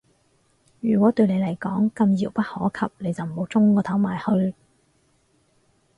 [0.79, 4.55] 如果對你嚟講咁遙不可及，你就唔好舂個頭埋去